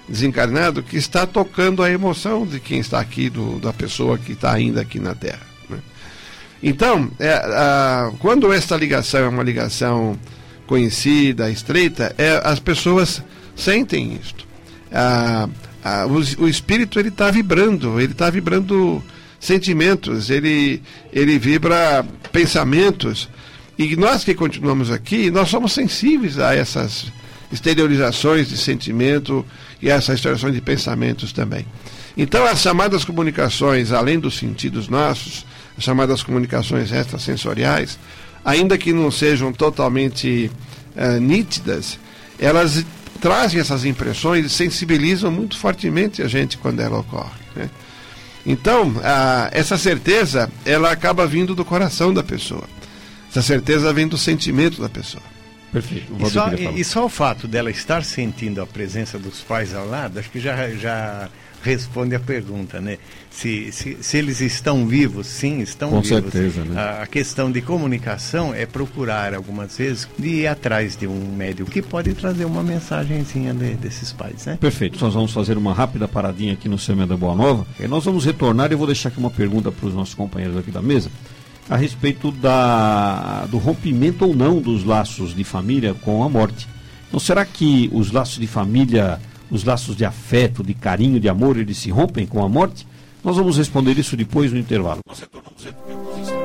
[0.09, 4.53] desencarnado que está tocando a emoção de quem está aqui, do, da pessoa que está
[4.53, 5.41] ainda aqui na Terra.
[5.69, 5.79] Né?
[6.63, 10.19] Então, é, a, quando esta ligação é uma ligação
[10.67, 13.23] conhecida, estreita, é, as pessoas
[13.57, 14.47] sentem isto.
[14.93, 15.49] A,
[15.83, 19.03] a, o, o, espírito ele está vibrando, ele está vibrando
[19.41, 23.29] sentimentos, ele, ele vibra pensamentos.
[23.79, 27.07] E nós que continuamos aqui, nós somos sensíveis a essas
[27.53, 29.45] exteriorizações de sentimento
[29.81, 31.67] e essas exteriorizações de pensamentos também.
[32.17, 35.45] Então, as chamadas comunicações, além dos sentidos nossos,
[35.77, 37.99] as chamadas comunicações extrasensoriais,
[38.45, 40.51] ainda que não sejam totalmente
[40.97, 41.99] uh, nítidas,
[42.39, 42.85] elas
[43.21, 47.41] trazem essas impressões e sensibilizam muito fortemente a gente quando ela ocorre.
[47.57, 47.71] Né?
[48.47, 48.95] Então,
[49.51, 52.65] essa certeza, ela acaba vindo do coração da pessoa.
[53.31, 55.34] Essa certeza vem do sentimento da pessoa.
[55.75, 56.13] Perfeito.
[56.21, 59.85] E só, e, e só, o fato dela estar sentindo a presença dos pais ao
[59.85, 61.29] lado, acho que já, já
[61.65, 62.99] responde a pergunta, né?
[63.29, 66.31] Se, se, se eles estão vivos, sim, estão Com vivos.
[66.31, 66.81] certeza, né?
[66.81, 71.69] A, a, questão de comunicação é procurar algumas vezes de ir atrás de um médico
[71.69, 74.57] que pode trazer uma mensagenzinha de, desses pais, né?
[74.61, 75.03] Perfeito.
[75.05, 77.67] Nós vamos fazer uma rápida paradinha aqui no Semente da Boa Nova.
[77.81, 80.57] E nós vamos retornar e eu vou deixar aqui uma pergunta para os nossos companheiros
[80.57, 81.11] aqui da mesa
[81.69, 86.69] a respeito da, do rompimento ou não dos laços de família com a morte.
[87.09, 91.57] Então, será que os laços de família, os laços de afeto, de carinho, de amor,
[91.57, 92.87] eles se rompem com a morte?
[93.23, 95.01] Nós vamos responder isso depois no intervalo.
[95.07, 96.45] Nós retornamos dentro de alguns instantes.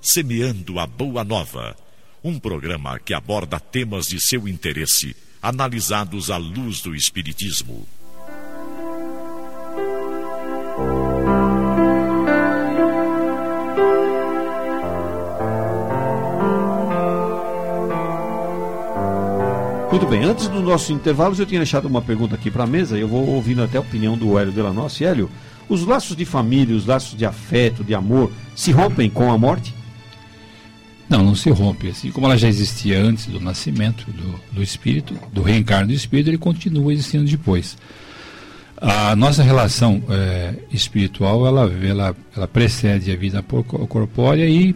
[0.00, 1.76] Semeando a Boa Nova
[2.26, 5.14] um programa que aborda temas de seu interesse,
[5.46, 7.86] analisados à luz do Espiritismo.
[19.88, 22.98] Muito bem, antes dos nossos intervalos, eu tinha deixado uma pergunta aqui para a mesa
[22.98, 25.04] eu vou ouvindo até a opinião do Hélio Delanossi.
[25.04, 25.30] Hélio,
[25.68, 29.72] os laços de família, os laços de afeto, de amor, se rompem com a morte?
[31.08, 31.88] Não, não se rompe.
[31.88, 36.30] Assim como ela já existia antes do nascimento do, do espírito, do reencarno do espírito,
[36.30, 37.76] ele continua existindo depois.
[38.78, 44.74] A nossa relação é, espiritual, ela, ela, ela precede a vida corpórea e,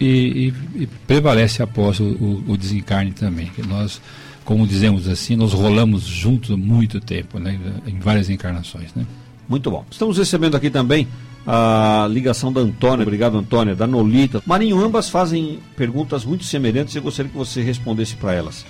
[0.00, 3.50] e, e, e prevalece após o, o, desencarne também.
[3.68, 4.00] Nós,
[4.44, 8.94] como dizemos assim, nós rolamos juntos muito tempo, né, em várias encarnações.
[8.94, 9.04] Né?
[9.46, 9.84] Muito bom.
[9.90, 11.06] Estamos recebendo aqui também
[11.46, 14.42] a ligação da Antônia, obrigado Antônia, da Nolita.
[14.46, 18.64] Marinho, ambas fazem perguntas muito semelhantes e eu gostaria que você respondesse para elas.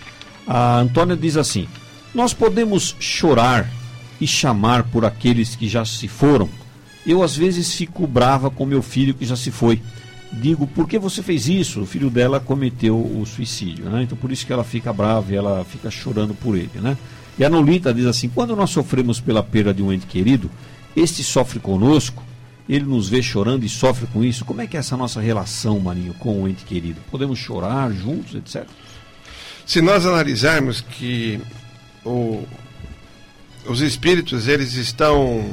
[0.46, 1.68] A Antônia diz assim:
[2.14, 3.70] Nós podemos chorar
[4.20, 6.48] e chamar por aqueles que já se foram?
[7.06, 9.80] Eu às vezes fico brava com meu filho que já se foi.
[10.32, 11.82] Digo, por que você fez isso?
[11.82, 14.02] O filho dela cometeu o suicídio, né?
[14.02, 16.96] Então por isso que ela fica brava e ela fica chorando por ele, né?
[17.38, 20.50] E a Nolita diz assim: quando nós sofremos pela perda de um ente querido,
[20.96, 22.22] este sofre conosco
[22.68, 24.44] ele nos vê chorando e sofre com isso.
[24.44, 27.00] Como é que é essa nossa relação, Marinho, com o ente querido?
[27.10, 28.66] Podemos chorar juntos, etc?
[29.66, 31.40] Se nós analisarmos que
[32.04, 32.44] o,
[33.66, 35.44] os espíritos eles estão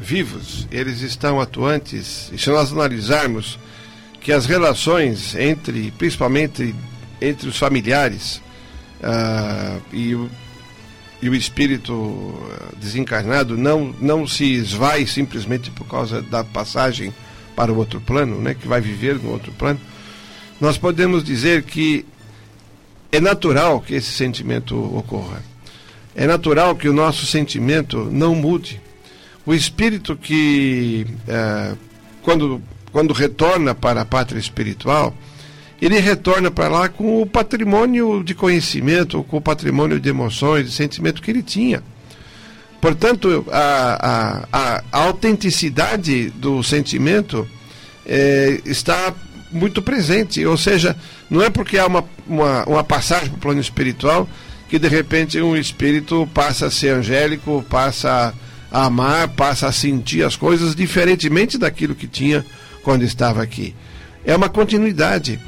[0.00, 3.58] vivos, eles estão atuantes, e se nós analisarmos
[4.20, 6.74] que as relações entre, principalmente
[7.20, 8.40] entre os familiares
[9.00, 10.14] uh, e
[11.22, 17.12] e o espírito eh, desencarnado não, não se esvai simplesmente por causa da passagem
[17.54, 19.80] para o outro plano, né, que vai viver no outro plano,
[20.60, 22.06] nós podemos dizer que
[23.12, 25.42] é natural que esse sentimento ocorra.
[26.14, 28.80] É natural que o nosso sentimento não mude.
[29.44, 31.74] O espírito que, é,
[32.22, 35.14] quando, quando retorna para a pátria espiritual,
[35.80, 40.72] ele retorna para lá com o patrimônio de conhecimento, com o patrimônio de emoções, de
[40.72, 41.82] sentimento que ele tinha.
[42.80, 47.46] Portanto, a, a, a, a autenticidade do sentimento
[48.06, 49.14] é, está
[49.52, 50.44] muito presente.
[50.46, 50.96] Ou seja,
[51.28, 54.28] não é porque há uma, uma, uma passagem para o plano espiritual
[54.68, 58.32] que de repente um espírito passa a ser angélico, passa
[58.70, 62.46] a amar, passa a sentir as coisas diferentemente daquilo que tinha
[62.82, 63.74] quando estava aqui.
[64.24, 65.40] É uma continuidade.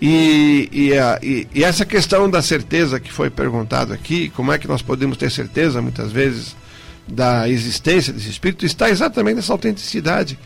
[0.00, 4.58] E, e, a, e, e, essa questão da certeza que foi perguntado aqui, como é
[4.58, 6.56] que nós podemos ter certeza, muitas vezes,
[7.06, 10.38] da existência desse espírito, está exatamente nessa autenticidade.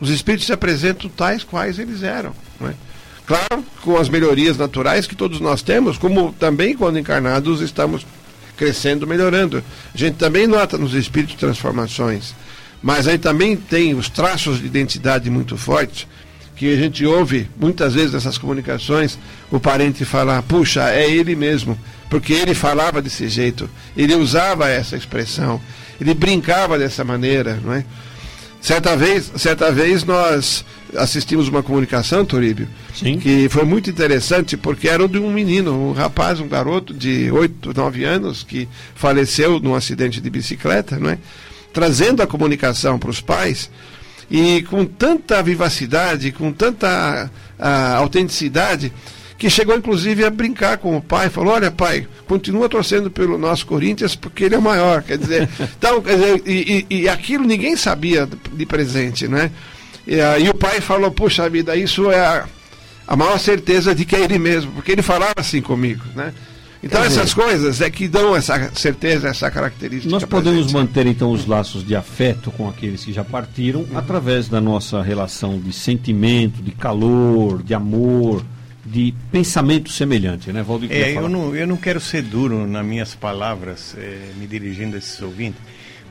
[0.00, 2.34] Os espíritos se apresentam tais quais eles eram.
[2.62, 2.72] É?
[3.26, 8.06] Claro, com as melhorias naturais que todos nós temos, como também quando encarnados estamos
[8.56, 9.62] crescendo, melhorando.
[9.94, 12.34] A gente também nota nos espíritos transformações,
[12.82, 16.06] mas aí também tem os traços de identidade muito fortes
[16.56, 19.18] que a gente ouve muitas vezes nessas comunicações
[19.50, 24.96] o parente falar, puxa, é ele mesmo, porque ele falava desse jeito, ele usava essa
[24.96, 25.60] expressão,
[26.00, 27.84] ele brincava dessa maneira, não é?
[28.60, 30.64] Certa vez, certa vez nós
[30.96, 33.18] assistimos uma comunicação, Toríbio, Sim.
[33.18, 37.72] que foi muito interessante, porque era de um menino, um rapaz, um garoto de 8,
[37.76, 41.18] 9 anos, que faleceu num acidente de bicicleta, não é?
[41.76, 43.70] trazendo a comunicação para os pais,
[44.30, 48.92] e com tanta vivacidade, com tanta a, autenticidade,
[49.38, 53.66] que chegou inclusive a brincar com o pai, falou, olha pai, continua torcendo pelo nosso
[53.66, 57.76] Corinthians porque ele é maior, quer dizer, então, quer dizer, e, e, e, aquilo ninguém
[57.76, 59.50] sabia de presente, né?
[60.06, 62.46] E, e o pai falou, puxa vida, isso é a,
[63.06, 66.32] a maior certeza de que é ele mesmo, porque ele falava assim comigo, né?
[66.86, 70.08] Então Quer essas dizer, coisas é que dão essa certeza, essa característica.
[70.08, 73.98] Nós podemos manter então os laços de afeto com aqueles que já partiram uhum.
[73.98, 78.44] através da nossa relação de sentimento, de calor, de amor,
[78.84, 80.92] de pensamento semelhante, né, Valdir?
[80.92, 84.98] É, eu não, eu não quero ser duro nas minhas palavras, é, me dirigindo a
[85.00, 85.60] esses ouvintes,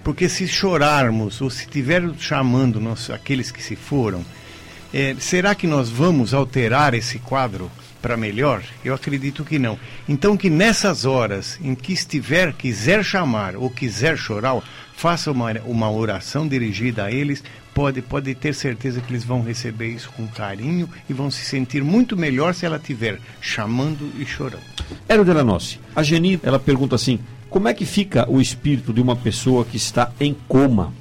[0.04, 4.26] porque se chorarmos ou se estivermos chamando nós, aqueles que se foram,
[4.94, 7.72] é, será que nós vamos alterar esse quadro?
[8.06, 8.62] Para melhor?
[8.84, 9.80] Eu acredito que não.
[10.08, 14.62] Então que nessas horas em que estiver, quiser chamar ou quiser chorar,
[14.96, 19.88] faça uma, uma oração dirigida a eles, pode, pode ter certeza que eles vão receber
[19.88, 24.62] isso com carinho e vão se sentir muito melhor se ela estiver chamando e chorando.
[25.10, 27.18] Ero Delanossi, a Geni, ela pergunta assim,
[27.50, 30.94] como é que fica o espírito de uma pessoa que está em coma?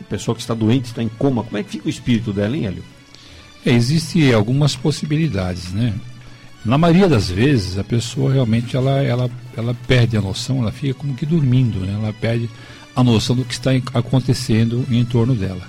[0.00, 2.56] A pessoa que está doente, está em coma, como é que fica o espírito dela,
[2.56, 2.84] hein, Hélio?
[3.64, 5.94] É, Existem algumas possibilidades, né?
[6.64, 10.94] Na maioria das vezes, a pessoa realmente ela, ela, ela perde a noção, ela fica
[10.94, 11.92] como que dormindo, né?
[12.00, 12.48] ela perde
[12.94, 15.62] a noção do que está acontecendo em torno dela.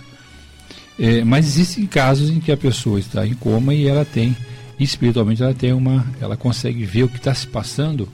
[0.99, 4.37] É, mas existem casos em que a pessoa está em coma e ela tem,
[4.79, 8.07] espiritualmente, ela tem uma, ela consegue ver o que está se passando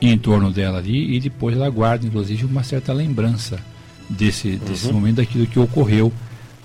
[0.00, 3.58] em torno dela ali e depois ela guarda, inclusive, uma certa lembrança
[4.08, 4.94] desse, desse uhum.
[4.94, 6.12] momento, daquilo que ocorreu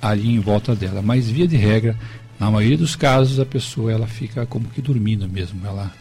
[0.02, 1.02] ali em volta dela.
[1.02, 1.98] Mas, via de regra,
[2.40, 5.66] na maioria dos casos, a pessoa ela fica como que dormindo mesmo.
[5.66, 5.92] Ela,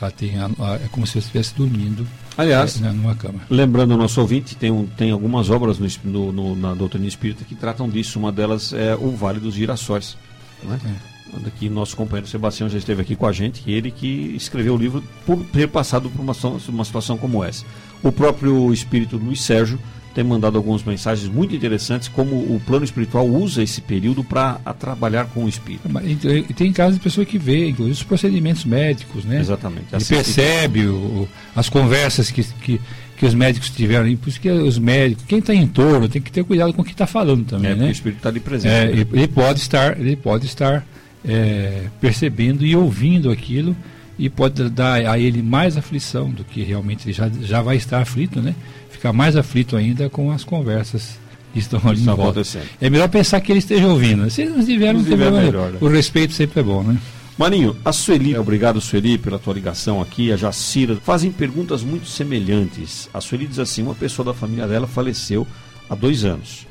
[0.00, 3.40] ela tem a, a, é como se estivesse dormindo Aliás, é, numa cama.
[3.50, 7.44] Lembrando o nosso ouvinte, tem, um, tem algumas obras no, no, no, na doutrina espírita
[7.44, 8.18] que tratam disso.
[8.18, 10.16] Uma delas é o Vale dos Girassóis.
[10.62, 10.78] Né?
[10.84, 11.07] É.
[11.46, 15.02] Aqui nosso companheiro Sebastião já esteve aqui com a gente, ele que escreveu o livro
[15.26, 16.34] por ter passado por uma,
[16.68, 17.64] uma situação como essa.
[18.02, 19.78] O próprio espírito Luiz Sérgio
[20.18, 25.26] tem mandado algumas mensagens muito interessantes, como o plano espiritual usa esse período para trabalhar
[25.26, 25.88] com o espírito.
[26.04, 29.38] E tem casos de pessoa que vê, inclusive, os procedimentos médicos, né?
[29.38, 29.86] Exatamente.
[29.92, 32.80] Ele percebe o, as conversas que, que,
[33.16, 36.32] que, os médicos tiveram, por isso que os médicos, quem está em torno, tem que
[36.32, 37.86] ter cuidado com o que está falando também, é, né?
[37.86, 38.72] o espírito está ali presente.
[38.72, 39.06] É, né?
[39.12, 40.84] Ele pode estar, ele pode estar
[41.24, 43.76] é, percebendo e ouvindo aquilo
[44.18, 48.00] e pode dar a ele mais aflição do que realmente ele já, já vai estar
[48.00, 48.54] aflito, né?
[48.98, 51.18] ficar mais aflito ainda com as conversas
[51.52, 52.66] que estão ali estão acontecendo.
[52.80, 54.28] É melhor pensar que ele esteja ouvindo.
[54.28, 55.40] Se eles não estiverem, não tem problema.
[55.40, 55.78] Melhor, né?
[55.80, 56.98] O respeito sempre é bom, né?
[57.38, 63.08] Maninho, a Sueli, obrigado Sueli pela tua ligação aqui, a Jacira, fazem perguntas muito semelhantes.
[63.14, 65.46] A Sueli diz assim, uma pessoa da família dela faleceu
[65.88, 66.66] há dois anos.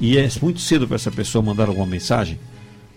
[0.00, 2.40] E é muito cedo para essa pessoa mandar alguma mensagem.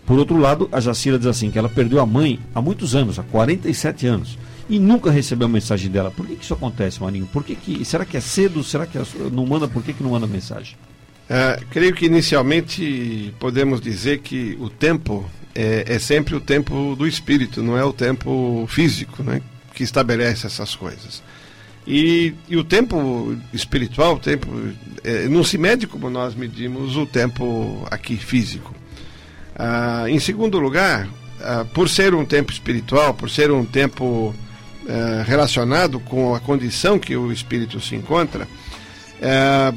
[0.06, 3.18] Por outro lado, a Jacira diz assim, que ela perdeu a mãe há muitos anos,
[3.18, 4.38] há 47 anos
[4.70, 6.12] e nunca recebeu a mensagem dela.
[6.12, 7.26] Por que, que isso acontece, Marinho?
[7.28, 8.64] Por que, que será que é cedo?
[8.64, 9.68] Será que é, não manda?
[9.68, 10.76] Por que, que não manda mensagem?
[11.30, 17.08] É, creio que inicialmente podemos dizer que o tempo é, é, sempre o tempo do
[17.08, 19.42] espírito, não é o tempo físico, né,
[19.74, 21.24] que estabelece essas coisas.
[21.86, 24.48] E, e o tempo espiritual, o tempo
[25.04, 28.73] é, não se mede como nós medimos o tempo aqui físico.
[29.56, 31.08] Ah, em segundo lugar,
[31.42, 34.34] ah, por ser um tempo espiritual, por ser um tempo
[34.88, 38.48] é, relacionado com a condição que o espírito se encontra,
[39.22, 39.74] é,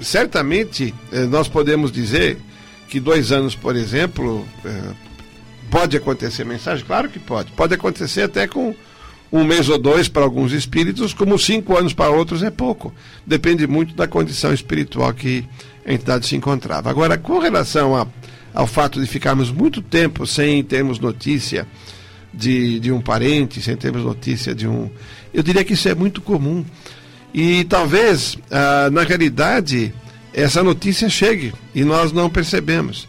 [0.00, 2.36] certamente é, nós podemos dizer
[2.88, 4.44] que dois anos, por exemplo,
[5.70, 6.84] pode acontecer mensagem?
[6.84, 7.52] Claro que pode.
[7.52, 8.74] Pode acontecer até com
[9.30, 12.92] um mês ou dois para alguns espíritos, como cinco anos para outros é pouco.
[13.26, 15.44] Depende muito da condição espiritual que
[15.86, 16.90] a entidade se encontrava.
[16.90, 18.06] Agora, com relação a,
[18.58, 21.64] ao fato de ficarmos muito tempo sem termos notícia
[22.34, 24.90] de, de um parente, sem termos notícia de um.
[25.32, 26.64] Eu diria que isso é muito comum.
[27.32, 29.94] E talvez, ah, na realidade,
[30.34, 33.06] essa notícia chegue e nós não percebemos.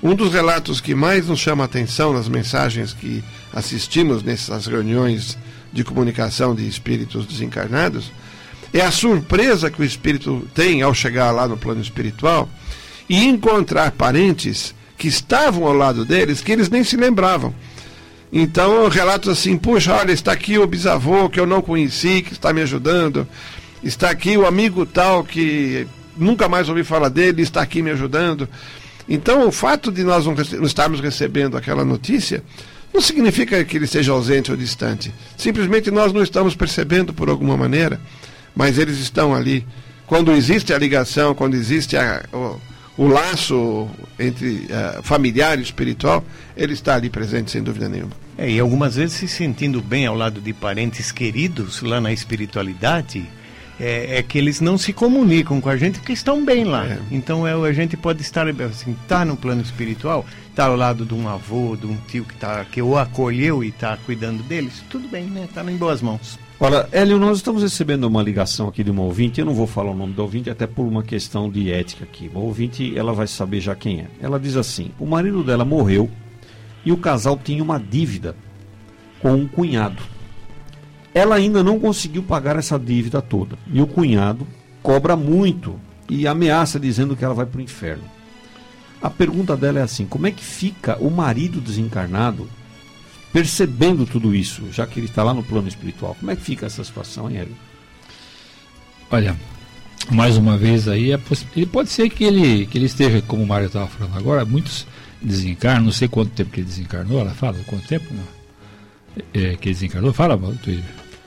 [0.00, 5.36] Um dos relatos que mais nos chama a atenção nas mensagens que assistimos nessas reuniões
[5.72, 8.12] de comunicação de espíritos desencarnados
[8.72, 12.48] é a surpresa que o espírito tem ao chegar lá no plano espiritual
[13.08, 17.54] e encontrar parentes que estavam ao lado deles que eles nem se lembravam.
[18.32, 22.52] Então, relatos assim, puxa, olha, está aqui o bisavô que eu não conheci, que está
[22.52, 23.26] me ajudando.
[23.82, 28.48] Está aqui o amigo tal que nunca mais ouvi falar dele, está aqui me ajudando.
[29.08, 32.42] Então, o fato de nós não estarmos recebendo aquela notícia
[32.92, 35.12] não significa que ele esteja ausente ou distante.
[35.36, 38.00] Simplesmente nós não estamos percebendo por alguma maneira,
[38.54, 39.66] mas eles estão ali.
[40.06, 42.24] Quando existe a ligação, quando existe a,
[42.96, 46.24] o laço entre uh, familiar e espiritual,
[46.56, 48.12] ele está ali presente, sem dúvida nenhuma.
[48.38, 53.24] É, e algumas vezes se sentindo bem ao lado de parentes queridos lá na espiritualidade,
[53.78, 56.86] é, é, que eles não se comunicam com a gente porque estão bem lá.
[56.86, 56.98] É.
[57.10, 61.14] Então é, a gente pode estar assim, tá no plano espiritual, tá ao lado de
[61.14, 65.08] um avô, de um tio que, tá, que o acolheu e está cuidando deles, tudo
[65.08, 65.44] bem, né?
[65.44, 66.38] Está em boas mãos.
[66.64, 69.90] Olha, Hélio, nós estamos recebendo uma ligação aqui de uma ouvinte, eu não vou falar
[69.90, 72.30] o nome do ouvinte, até por uma questão de ética aqui.
[72.32, 74.06] O ouvinte, ela vai saber já quem é.
[74.18, 76.08] Ela diz assim: o marido dela morreu
[76.82, 78.34] e o casal tinha uma dívida
[79.20, 80.02] com um cunhado.
[81.12, 83.58] Ela ainda não conseguiu pagar essa dívida toda.
[83.70, 84.46] E o cunhado
[84.82, 88.04] cobra muito e ameaça dizendo que ela vai para o inferno.
[89.02, 92.48] A pergunta dela é assim: como é que fica o marido desencarnado
[93.34, 96.16] percebendo tudo isso, já que ele está lá no plano espiritual?
[96.20, 97.56] Como é que fica essa situação, hein, Hélio?
[99.10, 99.36] Olha,
[100.08, 101.18] mais uma vez aí, é
[101.56, 104.86] ele pode ser que ele, que ele esteja, como o Mário estava falando agora, muitos
[105.20, 108.06] desencarna, não sei quanto tempo que ele desencarnou, ela fala quanto tempo?
[109.16, 110.84] É, que ele desencarnou, fala, Twitter.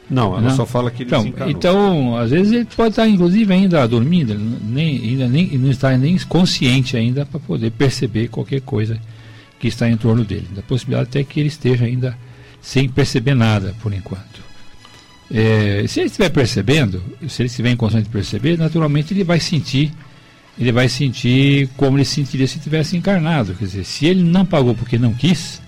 [0.09, 0.55] Não, ela não.
[0.55, 1.51] só fala que ele então, desencarnou.
[1.51, 6.17] Então, às vezes ele pode estar inclusive ainda dormindo, nem, ainda nem, não está nem
[6.19, 8.97] consciente ainda para poder perceber qualquer coisa
[9.59, 10.47] que está em torno dele.
[10.55, 12.17] Da possibilidade até que ele esteja ainda
[12.61, 14.45] sem perceber nada por enquanto.
[15.29, 19.39] É, se ele estiver percebendo, se ele estiver em condições de perceber, naturalmente ele vai
[19.39, 19.91] sentir,
[20.57, 23.53] ele vai sentir como ele sentiria se tivesse encarnado.
[23.53, 25.61] Quer dizer, se ele não pagou porque não quis,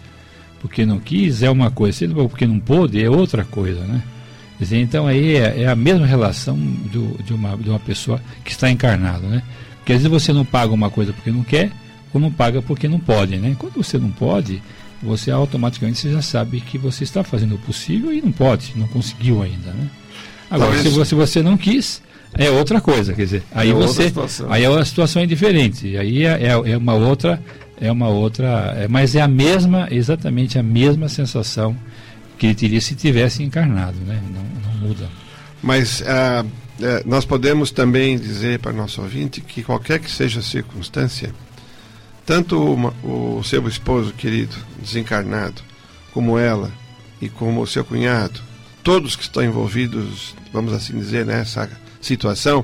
[0.62, 3.82] porque não quis é uma coisa, se ele pagou porque não pôde é outra coisa,
[3.82, 4.02] né?
[4.58, 8.22] Quer dizer, então aí é, é a mesma relação do, de, uma, de uma pessoa
[8.44, 9.44] que está encarnada, né?
[9.78, 11.72] Porque às vezes você não paga uma coisa porque não quer,
[12.14, 13.56] ou não paga porque não pode, né?
[13.58, 14.62] Quando você não pode,
[15.02, 18.88] você automaticamente você já sabe que você está fazendo o possível e não pode, não
[18.88, 19.88] conseguiu ainda, né?
[20.50, 20.88] Agora, Talvez...
[20.88, 22.02] se você, você não quis,
[22.34, 24.12] é outra coisa, quer dizer, aí é você,
[24.50, 27.42] aí a situação é diferente, aí é, é, é uma outra,
[27.80, 31.76] é uma outra, é, mas é a mesma, exatamente a mesma sensação
[32.38, 34.22] que ele teria se tivesse encarnado, né?
[34.34, 35.08] Não, não muda.
[35.62, 36.48] Mas uh,
[37.06, 41.34] nós podemos também dizer para nosso ouvinte que qualquer que seja a circunstância,
[42.30, 45.64] tanto uma, o seu esposo querido, desencarnado,
[46.14, 46.72] como ela
[47.20, 48.40] e como o seu cunhado,
[48.84, 51.68] todos que estão envolvidos, vamos assim dizer, nessa
[52.00, 52.64] situação,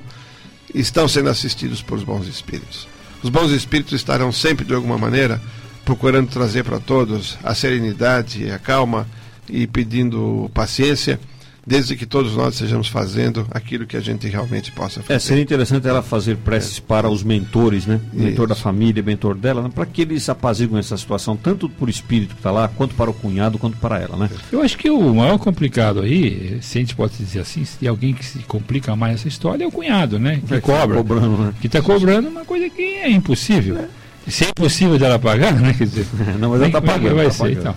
[0.72, 2.88] estão sendo assistidos por bons espíritos.
[3.24, 5.41] Os bons espíritos estarão sempre, de alguma maneira,
[5.84, 9.07] procurando trazer para todos a serenidade, a calma
[9.49, 11.20] e pedindo paciência
[11.66, 15.13] desde que todos nós estejamos fazendo aquilo que a gente realmente possa fazer.
[15.13, 16.82] É, seria interessante ela fazer preces é.
[16.82, 17.99] para os mentores, né?
[18.13, 19.70] O mentor da família, mentor dela, né?
[19.74, 23.13] para que eles apaziguem essa situação, tanto por espírito que está lá, quanto para o
[23.13, 24.30] cunhado, quanto para ela, né?
[24.51, 27.89] Eu acho que o maior complicado aí, se a gente pode dizer assim, se tem
[27.89, 30.41] alguém que se complica mais essa história, é o cunhado, né?
[30.47, 30.95] Que é, cobra.
[30.95, 31.53] Que está cobrando, né?
[31.61, 33.78] Que está cobrando uma coisa que é impossível.
[33.78, 33.88] É.
[34.28, 35.74] Se é impossível dela pagar, né?
[35.78, 36.07] Quer dizer,
[36.39, 37.16] não, mas ela está pagando.
[37.16, 37.59] Vai tá ser, pagando.
[37.59, 37.76] então.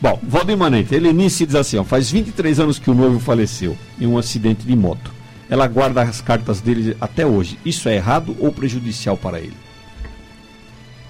[0.00, 4.06] Bom, Valdir Manente, Helenice diz assim, ó, faz 23 anos que o noivo faleceu em
[4.06, 5.10] um acidente de moto.
[5.48, 7.58] Ela guarda as cartas dele até hoje.
[7.64, 9.56] Isso é errado ou prejudicial para ele?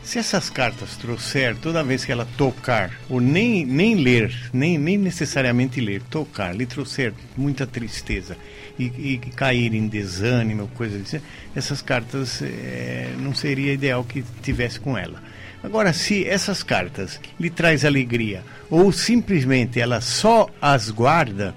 [0.05, 4.97] Se essas cartas trouxer toda vez que ela tocar, ou nem, nem ler, nem, nem
[4.97, 8.37] necessariamente ler, tocar, lhe trouxer muita tristeza
[8.79, 11.21] e, e cair em desânimo, coisa assim,
[11.57, 15.21] essas cartas é, não seria ideal que tivesse com ela.
[15.63, 21.55] Agora, se essas cartas lhe traz alegria ou simplesmente ela só as guarda,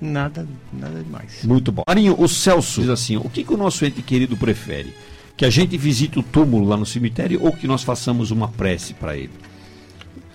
[0.00, 1.44] nada, nada demais.
[1.44, 1.82] Muito bom.
[1.86, 4.94] Marinho, o Celso diz assim: o que, que o nosso ente querido prefere?
[5.36, 8.94] Que a gente visite o túmulo lá no cemitério ou que nós façamos uma prece
[8.94, 9.32] para ele?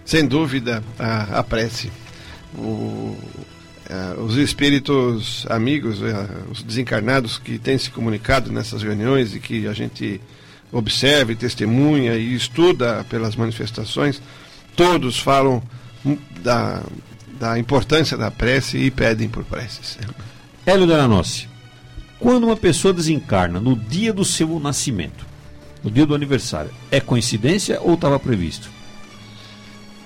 [0.05, 1.91] Sem dúvida, a, a prece.
[2.55, 3.17] O,
[3.89, 9.67] a, os espíritos amigos, a, os desencarnados que têm se comunicado nessas reuniões e que
[9.67, 10.21] a gente
[10.71, 14.21] observa e testemunha e estuda pelas manifestações,
[14.75, 15.61] todos falam
[16.41, 16.83] da,
[17.39, 19.97] da importância da prece e pedem por preces.
[20.65, 21.47] Hélio Delanossi,
[22.19, 25.25] quando uma pessoa desencarna no dia do seu nascimento,
[25.83, 28.69] no dia do aniversário, é coincidência ou estava previsto?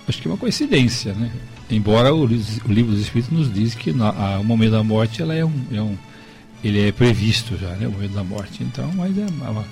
[0.07, 1.31] Acho que é uma coincidência, né?
[1.69, 5.21] Embora o, o livro dos Espíritos nos diz que na, a, o momento da morte
[5.21, 5.97] ela é um, é um,
[6.63, 7.87] ele é previsto já, né?
[7.87, 8.63] O momento da morte.
[8.63, 9.65] Então, mas é uma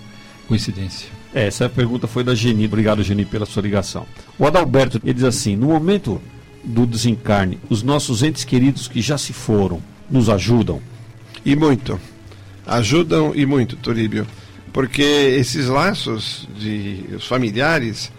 [0.47, 1.09] coincidência.
[1.33, 2.65] É, essa pergunta foi da Geni.
[2.65, 4.05] Obrigado, Geni, pela sua ligação.
[4.37, 6.21] O Adalberto ele diz assim: no momento
[6.63, 10.81] do desencarne, os nossos entes queridos que já se foram nos ajudam?
[11.43, 11.99] E muito.
[12.65, 14.25] Ajudam e muito, Turíbio.
[14.71, 18.11] Porque esses laços de os familiares,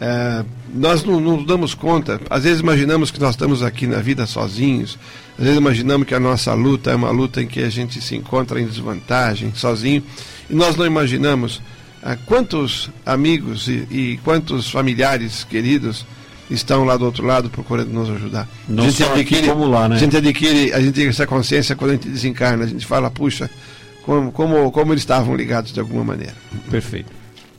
[0.00, 2.18] é, nós não, não damos conta.
[2.30, 4.98] Às vezes imaginamos que nós estamos aqui na vida sozinhos.
[5.38, 8.16] Às vezes imaginamos que a nossa luta é uma luta em que a gente se
[8.16, 10.02] encontra em desvantagem, sozinho.
[10.48, 11.60] E nós não imaginamos
[12.02, 16.06] ah, quantos amigos e, e, quantos familiares queridos
[16.50, 18.48] estão lá do outro lado procurando nos ajudar.
[18.66, 19.96] Não a gente adquire, como lá, né?
[19.96, 23.10] A gente adquire, a gente tem essa consciência quando a gente desencarna, a gente fala,
[23.10, 23.50] puxa,
[24.02, 26.34] como, como, como eles estavam ligados de alguma maneira.
[26.70, 27.12] Perfeito.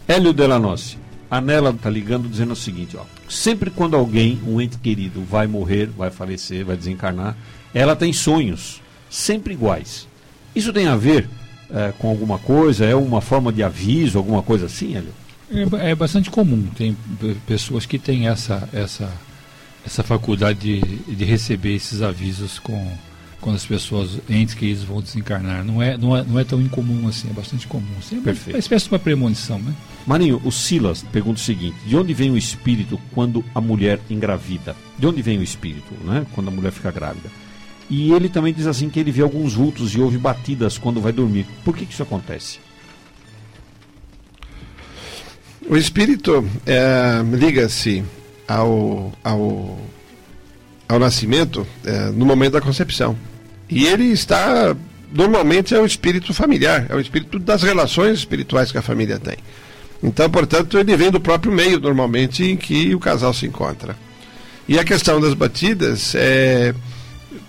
[0.07, 0.97] Hélio Delanossi,
[1.32, 5.47] a Nela está ligando dizendo o seguinte, ó, sempre quando alguém, um ente querido, vai
[5.47, 7.38] morrer, vai falecer, vai desencarnar,
[7.73, 10.09] ela tem sonhos, sempre iguais.
[10.53, 11.29] Isso tem a ver
[11.69, 12.86] é, com alguma coisa?
[12.86, 15.13] É uma forma de aviso, alguma coisa assim, Hélio?
[15.79, 16.67] É, é bastante comum.
[16.75, 16.97] Tem
[17.47, 19.09] pessoas que têm essa, essa,
[19.86, 22.91] essa faculdade de, de receber esses avisos com,
[23.41, 25.65] quando as pessoas, entes que eles vão desencarnar.
[25.65, 27.87] Não é, não é, não é tão incomum assim, é bastante comum.
[27.99, 28.55] Assim, é Perfeito.
[28.55, 29.73] uma espécie de uma premonição, né?
[30.05, 34.75] Marinho, o Silas pergunta o seguinte: de onde vem o espírito quando a mulher engravida?
[34.97, 36.25] De onde vem o espírito, né?
[36.33, 37.29] Quando a mulher fica grávida?
[37.89, 41.11] E ele também diz assim que ele vê alguns vultos e ouve batidas quando vai
[41.11, 41.45] dormir.
[41.65, 42.59] Por que, que isso acontece?
[45.67, 48.03] O espírito é, liga-se
[48.47, 49.79] ao, ao,
[50.87, 53.17] ao nascimento é, no momento da concepção.
[53.72, 54.76] E ele está,
[55.13, 59.38] normalmente, é um espírito familiar, é o espírito das relações espirituais que a família tem.
[60.03, 63.95] Então, portanto, ele vem do próprio meio, normalmente, em que o casal se encontra.
[64.67, 66.74] E a questão das batidas, é,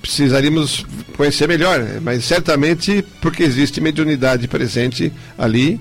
[0.00, 0.84] precisaríamos
[1.16, 5.80] conhecer melhor, mas certamente porque existe mediunidade presente ali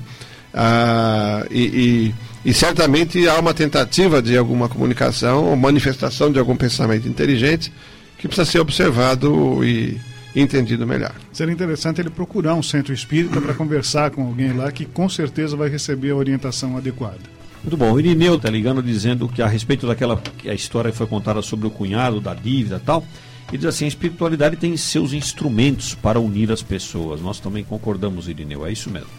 [0.54, 2.14] ah, e,
[2.44, 7.72] e, e, certamente há uma tentativa de alguma comunicação ou manifestação de algum pensamento inteligente
[8.18, 9.98] que precisa ser observado e
[10.36, 11.14] entendido melhor.
[11.32, 15.58] Seria interessante ele procurar um centro espírita para conversar com alguém lá que com certeza
[15.58, 17.20] vai receber a orientação adequada.
[17.64, 17.92] Muito bom.
[17.92, 21.68] O Irineu está ligando dizendo que a respeito daquela que a história foi contada sobre
[21.68, 23.06] o cunhado, da dívida e tal,
[23.52, 27.22] e diz assim, a espiritualidade tem seus instrumentos para unir as pessoas.
[27.22, 29.10] Nós também concordamos, Irineu, é isso mesmo.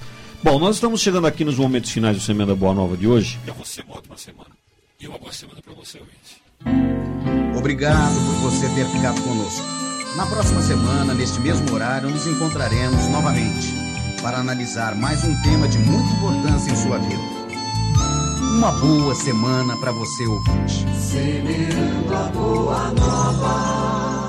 [0.43, 3.39] Bom, nós estamos chegando aqui nos momentos finais do Semana Boa Nova de hoje.
[3.47, 4.51] É você uma ótima semana.
[4.99, 7.57] E uma boa semana para você, ouvinte.
[7.57, 9.91] Obrigado por você ter ficado conosco.
[10.17, 13.75] Na próxima semana, neste mesmo horário, nos encontraremos novamente
[14.21, 17.23] para analisar mais um tema de muita importância em sua vida.
[18.59, 20.87] Uma boa semana para você, ouvinte.
[20.95, 24.22] Semeando a boa nova.